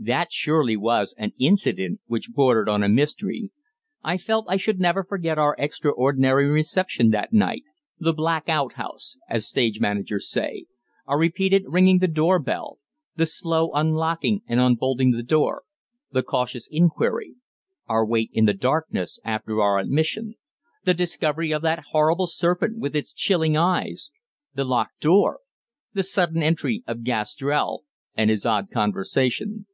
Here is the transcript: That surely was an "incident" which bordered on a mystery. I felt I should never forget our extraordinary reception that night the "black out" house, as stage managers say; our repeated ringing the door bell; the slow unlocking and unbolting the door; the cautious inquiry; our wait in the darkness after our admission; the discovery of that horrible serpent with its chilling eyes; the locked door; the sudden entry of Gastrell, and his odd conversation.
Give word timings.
That 0.00 0.30
surely 0.32 0.76
was 0.76 1.12
an 1.18 1.32
"incident" 1.40 1.98
which 2.06 2.30
bordered 2.30 2.68
on 2.68 2.84
a 2.84 2.88
mystery. 2.88 3.50
I 4.04 4.16
felt 4.16 4.46
I 4.48 4.56
should 4.56 4.78
never 4.78 5.02
forget 5.02 5.40
our 5.40 5.56
extraordinary 5.58 6.46
reception 6.46 7.10
that 7.10 7.32
night 7.32 7.64
the 7.98 8.12
"black 8.12 8.48
out" 8.48 8.74
house, 8.74 9.18
as 9.28 9.48
stage 9.48 9.80
managers 9.80 10.30
say; 10.30 10.66
our 11.08 11.18
repeated 11.18 11.64
ringing 11.66 11.98
the 11.98 12.06
door 12.06 12.38
bell; 12.38 12.78
the 13.16 13.26
slow 13.26 13.72
unlocking 13.72 14.42
and 14.46 14.60
unbolting 14.60 15.10
the 15.10 15.24
door; 15.24 15.64
the 16.12 16.22
cautious 16.22 16.68
inquiry; 16.70 17.34
our 17.88 18.06
wait 18.06 18.30
in 18.32 18.44
the 18.44 18.54
darkness 18.54 19.18
after 19.24 19.60
our 19.60 19.80
admission; 19.80 20.36
the 20.84 20.94
discovery 20.94 21.50
of 21.52 21.62
that 21.62 21.86
horrible 21.90 22.28
serpent 22.28 22.78
with 22.78 22.94
its 22.94 23.12
chilling 23.12 23.56
eyes; 23.56 24.12
the 24.54 24.64
locked 24.64 25.00
door; 25.00 25.40
the 25.92 26.04
sudden 26.04 26.40
entry 26.40 26.84
of 26.86 27.02
Gastrell, 27.02 27.80
and 28.14 28.30
his 28.30 28.46
odd 28.46 28.70
conversation. 28.70 29.66